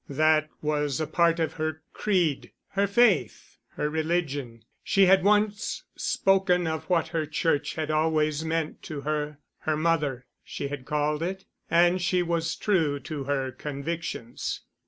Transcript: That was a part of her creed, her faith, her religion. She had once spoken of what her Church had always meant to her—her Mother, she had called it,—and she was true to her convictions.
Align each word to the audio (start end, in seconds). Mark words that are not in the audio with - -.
That 0.09 0.49
was 0.63 0.99
a 0.99 1.05
part 1.05 1.39
of 1.39 1.53
her 1.61 1.83
creed, 1.93 2.51
her 2.69 2.87
faith, 2.87 3.59
her 3.73 3.87
religion. 3.87 4.63
She 4.83 5.05
had 5.05 5.23
once 5.23 5.83
spoken 5.95 6.65
of 6.65 6.85
what 6.89 7.09
her 7.09 7.27
Church 7.27 7.75
had 7.75 7.91
always 7.91 8.43
meant 8.43 8.81
to 8.81 9.01
her—her 9.01 9.77
Mother, 9.77 10.25
she 10.43 10.69
had 10.69 10.85
called 10.85 11.21
it,—and 11.21 12.01
she 12.01 12.23
was 12.23 12.55
true 12.55 12.99
to 13.01 13.25
her 13.25 13.51
convictions. 13.51 14.61